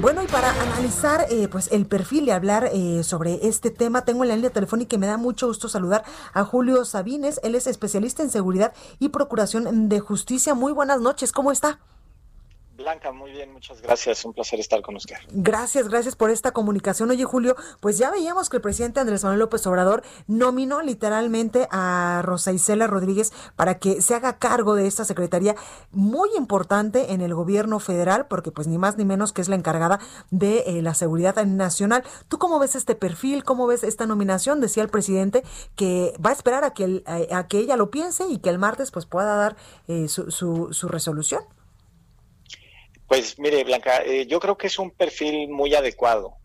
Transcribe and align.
Bueno, 0.00 0.22
y 0.22 0.26
para 0.28 0.50
analizar 0.62 1.26
eh, 1.28 1.46
pues 1.48 1.70
el 1.72 1.84
perfil 1.84 2.24
y 2.24 2.30
hablar 2.30 2.70
eh, 2.72 3.02
sobre 3.02 3.46
este 3.46 3.70
tema, 3.70 4.06
tengo 4.06 4.22
en 4.24 4.30
la 4.30 4.36
línea 4.36 4.48
telefónica 4.48 4.96
y 4.96 4.98
me 4.98 5.06
da 5.06 5.18
mucho 5.18 5.46
gusto 5.46 5.68
saludar 5.68 6.04
a 6.32 6.42
Julio 6.42 6.86
Sabines. 6.86 7.38
Él 7.42 7.54
es 7.54 7.66
especialista 7.66 8.22
en 8.22 8.30
seguridad 8.30 8.72
y 8.98 9.10
procuración 9.10 9.90
de 9.90 10.00
justicia. 10.00 10.54
Muy 10.54 10.72
buenas 10.72 11.02
noches, 11.02 11.32
¿cómo 11.32 11.52
está? 11.52 11.80
Blanca, 12.80 13.12
muy 13.12 13.30
bien, 13.30 13.52
muchas 13.52 13.82
gracias. 13.82 14.24
Un 14.24 14.32
placer 14.32 14.58
estar 14.58 14.80
con 14.80 14.96
usted. 14.96 15.16
Gracias, 15.30 15.88
gracias 15.88 16.16
por 16.16 16.30
esta 16.30 16.52
comunicación. 16.52 17.10
Oye, 17.10 17.24
Julio, 17.24 17.54
pues 17.80 17.98
ya 17.98 18.10
veíamos 18.10 18.48
que 18.48 18.56
el 18.56 18.62
presidente 18.62 19.00
Andrés 19.00 19.22
Manuel 19.22 19.40
López 19.40 19.66
Obrador 19.66 20.02
nominó 20.26 20.80
literalmente 20.80 21.68
a 21.70 22.22
Rosa 22.24 22.52
Isela 22.52 22.86
Rodríguez 22.86 23.32
para 23.54 23.78
que 23.78 24.00
se 24.00 24.14
haga 24.14 24.38
cargo 24.38 24.74
de 24.74 24.86
esta 24.86 25.04
secretaría 25.04 25.56
muy 25.92 26.30
importante 26.36 27.12
en 27.12 27.20
el 27.20 27.34
gobierno 27.34 27.80
federal, 27.80 28.26
porque 28.28 28.50
pues 28.50 28.66
ni 28.66 28.78
más 28.78 28.96
ni 28.96 29.04
menos 29.04 29.32
que 29.32 29.42
es 29.42 29.48
la 29.48 29.56
encargada 29.56 30.00
de 30.30 30.64
eh, 30.66 30.82
la 30.82 30.94
seguridad 30.94 31.44
nacional. 31.44 32.02
¿Tú 32.28 32.38
cómo 32.38 32.58
ves 32.58 32.76
este 32.76 32.94
perfil? 32.94 33.44
¿Cómo 33.44 33.66
ves 33.66 33.84
esta 33.84 34.06
nominación? 34.06 34.60
Decía 34.60 34.82
el 34.82 34.88
presidente 34.88 35.44
que 35.76 36.14
va 36.24 36.30
a 36.30 36.32
esperar 36.32 36.64
a 36.64 36.72
que, 36.72 37.04
a 37.30 37.46
que 37.46 37.58
ella 37.58 37.76
lo 37.76 37.90
piense 37.90 38.26
y 38.26 38.38
que 38.38 38.48
el 38.48 38.58
martes 38.58 38.90
pues 38.90 39.04
pueda 39.06 39.36
dar 39.36 39.56
eh, 39.86 40.08
su, 40.08 40.30
su, 40.30 40.72
su 40.72 40.88
resolución. 40.88 41.42
Pues 43.10 43.40
mire, 43.40 43.64
Blanca, 43.64 44.04
eh, 44.04 44.24
yo 44.28 44.38
creo 44.38 44.56
que 44.56 44.68
es 44.68 44.78
un 44.78 44.92
perfil 44.92 45.48
muy 45.48 45.74
adecuado. 45.74 46.36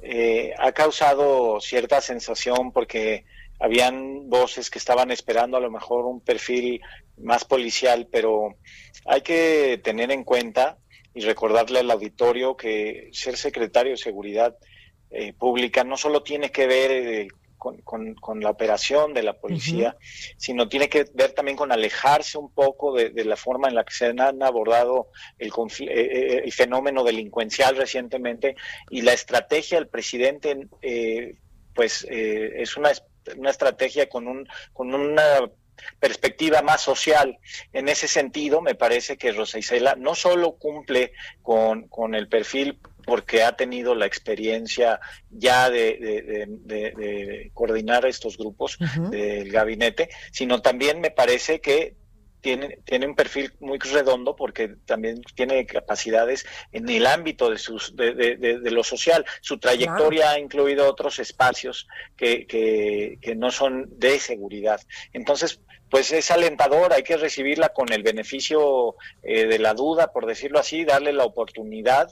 Eh, 0.00 0.54
ha 0.56 0.72
causado 0.72 1.60
cierta 1.60 2.00
sensación 2.00 2.72
porque 2.72 3.26
habían 3.60 4.30
voces 4.30 4.70
que 4.70 4.78
estaban 4.78 5.10
esperando 5.10 5.58
a 5.58 5.60
lo 5.60 5.70
mejor 5.70 6.06
un 6.06 6.22
perfil 6.22 6.80
más 7.18 7.44
policial, 7.44 8.08
pero 8.10 8.56
hay 9.04 9.20
que 9.20 9.82
tener 9.84 10.10
en 10.10 10.24
cuenta 10.24 10.78
y 11.12 11.20
recordarle 11.20 11.80
al 11.80 11.90
auditorio 11.90 12.56
que 12.56 13.10
ser 13.12 13.36
secretario 13.36 13.90
de 13.92 13.98
Seguridad 13.98 14.56
eh, 15.10 15.34
Pública 15.34 15.84
no 15.84 15.98
solo 15.98 16.22
tiene 16.22 16.50
que 16.50 16.66
ver 16.66 17.28
con, 17.58 18.14
con, 18.14 18.40
la 18.40 18.50
operación 18.50 19.12
de 19.12 19.22
la 19.22 19.34
policía, 19.34 19.96
sino 20.36 20.68
tiene 20.68 20.88
que 20.88 21.06
ver 21.12 21.32
también 21.32 21.56
con 21.56 21.72
alejarse 21.72 22.38
un 22.38 22.52
poco 22.52 22.94
de, 22.94 23.24
la 23.24 23.36
forma 23.36 23.68
en 23.68 23.74
la 23.74 23.84
que 23.84 23.92
se 23.92 24.06
han 24.06 24.42
abordado 24.42 25.08
el, 25.38 25.48
eh, 25.48 25.84
eh, 25.88 26.42
el 26.44 26.52
fenómeno 26.52 27.04
delincuencial 27.04 27.76
recientemente 27.76 28.56
y 28.90 29.02
la 29.02 29.12
estrategia 29.12 29.78
del 29.78 29.88
presidente, 29.88 30.68
eh, 30.82 31.36
pues 31.74 32.06
es 32.08 32.76
una, 32.76 32.90
una 33.36 33.50
estrategia 33.50 34.08
con, 34.08 34.26
un, 34.26 34.48
con 34.72 34.94
una 34.94 35.22
perspectiva 36.00 36.62
más 36.62 36.80
social. 36.80 37.38
En 37.72 37.88
ese 37.88 38.08
sentido, 38.08 38.60
me 38.60 38.74
parece 38.74 39.16
que 39.16 39.32
Rosa 39.32 39.58
Isela 39.58 39.94
no 39.96 40.14
solo 40.14 40.56
cumple 40.56 41.12
con, 41.42 41.88
con 41.88 42.14
el 42.14 42.28
perfil 42.28 42.78
porque 43.08 43.42
ha 43.42 43.56
tenido 43.56 43.94
la 43.94 44.04
experiencia 44.04 45.00
ya 45.30 45.70
de, 45.70 47.50
coordinar 47.54 48.04
estos 48.04 48.36
grupos 48.36 48.76
del 49.10 49.50
gabinete, 49.50 50.10
sino 50.30 50.60
también 50.60 51.00
me 51.00 51.10
parece 51.10 51.58
que 51.62 51.96
tiene, 52.42 52.80
tiene 52.84 53.06
un 53.06 53.14
perfil 53.14 53.50
muy 53.60 53.78
redondo 53.78 54.36
porque 54.36 54.76
también 54.84 55.22
tiene 55.34 55.64
capacidades 55.64 56.44
en 56.70 56.86
el 56.86 57.06
ámbito 57.06 57.48
de, 57.48 57.56
sus, 57.56 57.96
de, 57.96 58.60
lo 58.70 58.84
social. 58.84 59.24
Su 59.40 59.56
trayectoria 59.56 60.32
ha 60.32 60.38
incluido 60.38 60.86
otros 60.86 61.18
espacios 61.18 61.88
que, 62.14 62.46
que, 62.46 63.34
no 63.36 63.50
son 63.50 63.88
de 63.98 64.18
seguridad. 64.18 64.82
Entonces, 65.14 65.62
pues 65.90 66.12
es 66.12 66.30
alentador, 66.30 66.92
hay 66.92 67.02
que 67.02 67.16
recibirla 67.16 67.70
con 67.70 67.92
el 67.92 68.02
beneficio 68.02 68.96
eh, 69.22 69.46
de 69.46 69.58
la 69.58 69.74
duda, 69.74 70.12
por 70.12 70.26
decirlo 70.26 70.58
así, 70.58 70.84
darle 70.84 71.12
la 71.12 71.24
oportunidad 71.24 72.10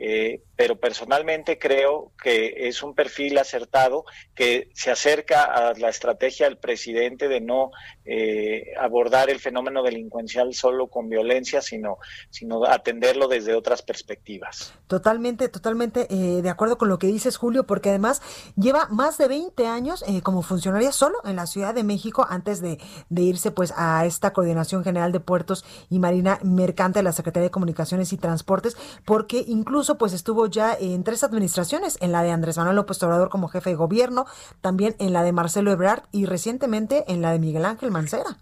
eh, 0.00 0.42
pero 0.54 0.78
personalmente 0.78 1.58
creo 1.58 2.12
que 2.22 2.68
es 2.68 2.84
un 2.84 2.94
perfil 2.94 3.36
acertado 3.36 4.04
que 4.32 4.68
se 4.72 4.92
acerca 4.92 5.42
a 5.42 5.74
la 5.74 5.88
estrategia 5.88 6.46
del 6.46 6.56
presidente 6.56 7.26
de 7.26 7.40
no 7.40 7.72
eh, 8.04 8.74
abordar 8.78 9.28
el 9.28 9.40
fenómeno 9.40 9.82
delincuencial 9.82 10.54
solo 10.54 10.86
con 10.86 11.08
violencia, 11.08 11.62
sino, 11.62 11.98
sino 12.30 12.64
atenderlo 12.64 13.26
desde 13.26 13.54
otras 13.54 13.82
perspectivas. 13.82 14.72
Totalmente, 14.86 15.48
totalmente 15.48 16.06
eh, 16.10 16.42
de 16.42 16.48
acuerdo 16.48 16.78
con 16.78 16.88
lo 16.88 17.00
que 17.00 17.08
dices, 17.08 17.36
Julio, 17.36 17.66
porque 17.66 17.88
además 17.88 18.22
lleva 18.56 18.86
más 18.90 19.18
de 19.18 19.26
20 19.26 19.66
años 19.66 20.04
como 20.22 20.42
funcionaria 20.42 20.92
solo 20.92 21.18
en 21.24 21.34
la 21.34 21.46
Ciudad 21.46 21.74
de 21.74 21.82
México 21.82 22.24
antes 22.28 22.60
de 22.60 22.78
irse 23.22 23.50
pues 23.50 23.72
a 23.76 24.04
esta 24.06 24.32
Coordinación 24.32 24.84
General 24.84 25.12
de 25.12 25.20
Puertos 25.20 25.64
y 25.90 25.98
Marina 25.98 26.38
Mercante 26.42 26.98
de 27.00 27.02
la 27.02 27.12
Secretaría 27.12 27.48
de 27.48 27.50
Comunicaciones 27.50 28.12
y 28.12 28.16
Transportes, 28.16 28.76
porque 29.04 29.44
incluso 29.46 29.98
pues 29.98 30.12
estuvo 30.12 30.46
ya 30.46 30.76
en 30.78 31.04
tres 31.04 31.22
administraciones, 31.24 31.98
en 32.00 32.12
la 32.12 32.22
de 32.22 32.30
Andrés 32.30 32.56
Manuel 32.56 32.76
López 32.76 33.02
Obrador 33.02 33.28
como 33.28 33.48
jefe 33.48 33.70
de 33.70 33.76
gobierno, 33.76 34.26
también 34.60 34.96
en 34.98 35.12
la 35.12 35.22
de 35.22 35.32
Marcelo 35.32 35.72
Ebrard 35.72 36.04
y 36.12 36.26
recientemente 36.26 37.04
en 37.08 37.22
la 37.22 37.32
de 37.32 37.38
Miguel 37.38 37.64
Ángel 37.64 37.90
Mancera. 37.90 38.38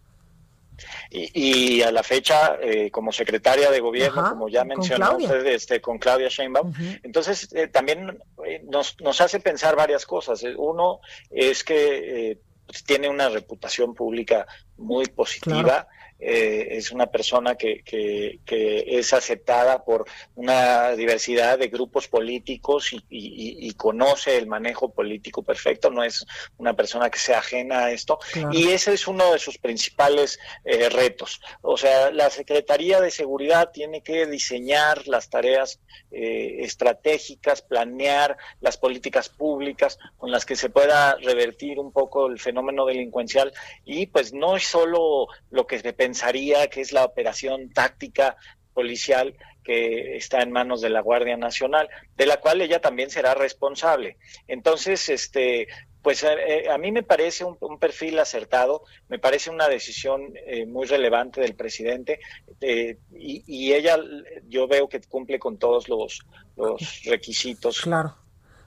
Y, 1.11 1.83
a 1.83 1.91
la 1.91 2.03
fecha, 2.03 2.59
eh, 2.61 2.91
como 2.91 3.13
secretaria 3.13 3.71
de 3.71 3.81
gobierno, 3.81 4.31
como 4.31 4.49
ya 4.49 4.65
mencionó 4.65 5.17
usted, 5.17 5.47
este, 5.47 5.81
con 5.81 5.99
Claudia 5.99 6.29
Sheinbaum. 6.29 6.73
Entonces, 7.03 7.49
eh, 7.55 7.69
también 7.69 8.19
eh, 8.45 8.63
nos, 8.71 9.01
nos 9.01 9.21
hace 9.21 9.41
pensar 9.41 9.77
varias 9.77 10.05
cosas. 10.05 10.45
Uno 10.57 11.01
es 11.31 11.65
que 11.65 12.41
tiene 12.87 13.09
una 13.09 13.28
reputación 13.28 13.94
pública 13.94 14.47
muy 14.77 15.06
positiva. 15.06 15.88
Eh, 16.19 16.69
es 16.78 16.93
una 16.93 17.06
persona 17.06 17.56
que, 17.56 17.82
que, 17.84 18.38
es 18.87 19.12
aceptada 19.12 19.84
por 19.84 20.06
una 20.34 20.93
diversidad 20.93 21.59
de 21.59 21.69
grupos 21.69 22.09
políticos 22.09 22.91
y, 23.10 23.72
conoce 23.77 24.38
el 24.38 24.47
manejo 24.47 24.91
político 24.91 25.43
perfecto, 25.43 25.91
no 25.91 26.03
es 26.03 26.25
una 26.56 26.75
persona 26.75 27.10
que 27.10 27.19
sea 27.19 27.38
ajena 27.38 27.84
a 27.84 27.93
esto. 27.93 28.19
Y 28.53 28.69
ese 28.69 28.94
es 28.94 29.06
uno 29.06 29.32
de 29.32 29.38
sus 29.38 29.59
principales 29.59 30.38
eh, 30.65 30.88
retos. 30.88 31.41
O 31.60 31.77
sea, 31.77 32.10
la 32.10 32.31
Secretaría 32.31 33.00
de 33.00 33.10
Seguridad 33.10 33.71
tiene 33.71 34.03
que 34.03 34.27
diseñar 34.27 35.06
las 35.06 35.28
tareas 35.28 35.81
eh, 36.10 36.59
estratégicas, 36.60 37.60
planear 37.60 38.37
las 38.60 38.78
políticas 38.78 39.28
públicas 39.28 39.98
con 40.16 40.31
las 40.31 40.47
que 40.47 40.56
se 40.56 40.71
pueda 40.71 41.16
revertir 41.16 41.78
un 41.78 41.93
poco 41.93 42.28
el 42.28 42.38
fenómeno 42.38 42.87
delincuencial 42.87 43.53
y 43.84 44.06
pues 44.06 44.33
no 44.33 44.56
es 44.56 44.65
solo 44.66 45.28
lo 45.50 45.66
que 45.66 45.78
se 45.78 45.93
pensaría 46.06 46.69
que 46.69 46.81
es 46.81 46.93
la 46.93 47.05
operación 47.05 47.71
táctica 47.71 48.37
policial 48.75 49.34
que 49.65 50.17
está 50.17 50.41
en 50.41 50.53
manos 50.53 50.81
de 50.81 50.89
la 50.89 51.00
Guardia 51.00 51.37
Nacional, 51.37 51.89
de 52.17 52.27
la 52.27 52.37
cual 52.37 52.61
ella 52.61 52.81
también 52.81 53.11
será 53.11 53.34
responsable. 53.34 54.16
Entonces, 54.47 55.09
este, 55.09 55.66
pues 56.03 56.22
eh, 56.22 56.28
eh, 56.47 56.71
a, 56.71 56.78
mí 56.78 56.93
me 56.93 57.03
parece 57.03 57.43
un, 57.45 57.78
perfil 57.81 58.21
acertado, 58.21 58.84
me 59.09 59.19
parece 59.19 59.50
una 59.50 59.69
decisión 59.69 60.21
eh, 60.47 60.65
muy 60.65 60.87
relevante 60.87 61.41
del 61.41 61.56
presidente 61.56 62.21
y, 62.61 63.72
ella 63.72 63.99
yo 64.47 64.69
veo 64.69 64.89
que 64.89 65.00
cumple 65.00 65.41
con 65.41 65.59
todos 65.59 65.89
los, 65.89 66.21
los 66.57 67.03
requisitos. 67.04 67.81
Claro. 67.81 68.15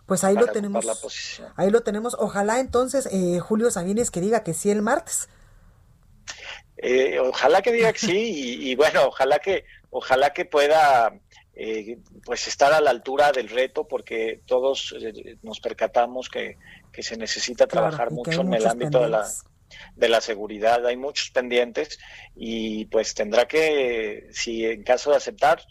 Pues 0.06 0.26
ahí 0.26 0.36
lo 0.36 0.48
tenemos. 0.48 0.86
Ahí 1.56 1.70
lo 1.70 1.84
tenemos. 1.84 2.18
Ojalá 2.20 2.60
entonces 2.60 3.08
Julio 3.42 3.72
Sabines 3.72 4.12
que 4.12 4.20
diga 4.20 4.44
que 4.44 4.54
sí 4.54 4.70
el 4.72 4.82
martes. 4.82 5.30
Eh, 6.82 7.20
ojalá 7.20 7.62
que 7.62 7.74
diga 7.74 7.92
que 7.92 8.00
sí 8.00 8.62
y, 8.62 8.76
bueno, 8.76 9.08
ojalá 9.08 9.40
que 9.40 9.66
ojalá 9.90 10.32
que 10.32 10.46
pueda 10.46 11.14
eh, 11.54 11.98
pues 12.24 12.48
estar 12.48 12.72
a 12.72 12.80
la 12.80 12.90
altura 12.90 13.34
del 13.34 13.50
reto 13.50 13.86
porque 13.86 14.42
todos 14.46 14.96
eh, 14.98 15.38
nos 15.42 15.60
percatamos 15.60 16.30
que, 16.30 16.58
se 17.00 17.18
necesita 17.18 17.66
trabajar 17.66 18.12
mucho 18.12 18.42
en 18.42 18.54
el 18.54 18.68
ámbito 18.68 19.02
de 19.02 19.10
la, 19.10 19.26
de 19.96 20.10
la 20.10 20.20
seguridad. 20.20 20.86
Hay 20.86 20.98
muchos 20.98 21.32
pendientes 21.32 21.98
y 22.36 22.86
pues 22.86 23.14
tendrá 23.14 23.48
que, 23.48 24.28
si 24.32 24.66
en 24.66 24.84
caso 24.84 25.12
de 25.12 25.18
aceptar, 25.18 25.62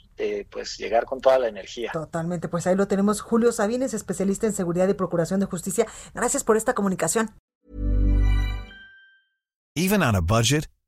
pues 0.51 0.79
llegar 0.79 1.05
con 1.05 1.21
toda 1.21 1.39
la 1.39 1.49
energía. 1.49 1.91
Totalmente, 1.93 2.49
pues 2.49 2.67
ahí 2.67 2.77
lo 2.77 2.89
tenemos. 2.89 3.21
Julio 3.21 3.53
Sabines, 3.53 3.93
especialista 3.93 4.47
en 4.47 4.55
seguridad 4.55 4.89
y 4.89 4.95
procuración 4.95 5.39
de 5.41 5.47
justicia. 5.47 5.87
Gracias 6.15 6.45
por 6.45 6.57
esta 6.57 6.75
comunicación. 6.75 7.35
Even 9.75 10.03
on 10.03 10.17
a 10.17 10.21
budget. 10.21 10.65